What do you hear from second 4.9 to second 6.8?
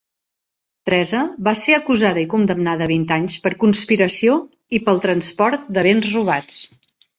transport de béns robats.